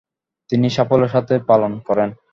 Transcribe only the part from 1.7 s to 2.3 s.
করেন।